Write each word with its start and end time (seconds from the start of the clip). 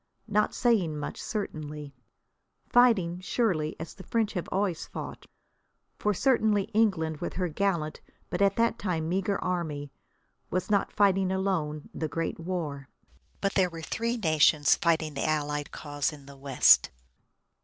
Not 0.27 0.55
saying 0.55 0.97
much, 0.97 1.21
certainly. 1.21 1.93
Fighting, 2.67 3.19
surely, 3.19 3.75
as 3.79 3.93
the 3.93 4.01
French 4.01 4.33
have 4.33 4.49
always 4.51 4.87
fought. 4.87 5.27
For 5.99 6.11
certainly 6.11 6.63
England, 6.73 7.17
with 7.17 7.33
her 7.33 7.47
gallant 7.49 8.01
but 8.31 8.41
at 8.41 8.55
that 8.55 8.79
time 8.79 9.07
meagre 9.07 9.37
army, 9.43 9.91
was 10.49 10.71
not 10.71 10.91
fighting 10.91 11.31
alone 11.31 11.87
the 11.93 12.07
great 12.07 12.39
war. 12.39 12.89
But 13.41 13.53
there 13.53 13.69
were 13.69 13.83
three 13.83 14.17
nations 14.17 14.75
fighting 14.75 15.13
the 15.13 15.29
allied 15.29 15.69
cause 15.71 16.11
in 16.11 16.25
the 16.25 16.35
west. 16.35 16.89